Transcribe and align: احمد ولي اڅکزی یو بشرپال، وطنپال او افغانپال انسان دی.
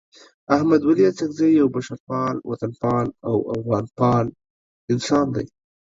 احمد 0.55 0.81
ولي 0.85 1.03
اڅکزی 1.09 1.47
یو 1.59 1.67
بشرپال، 1.75 2.35
وطنپال 2.49 3.07
او 3.27 3.35
افغانپال 3.55 4.25
انسان 4.91 5.25
دی. 5.35 5.45